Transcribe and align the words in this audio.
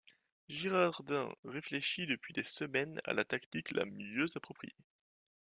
Girardin 0.49 1.31
réfléchit 1.43 2.07
depuis 2.07 2.33
des 2.33 2.43
semaines 2.43 2.99
à 3.03 3.13
la 3.13 3.23
tactique 3.23 3.71
la 3.73 3.85
mieux 3.85 4.25
appropriée. 4.35 4.73